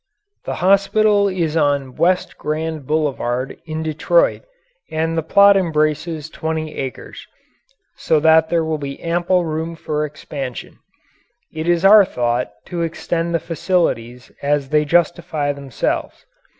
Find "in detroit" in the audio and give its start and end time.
3.67-4.41